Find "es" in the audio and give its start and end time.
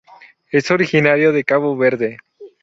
0.51-0.71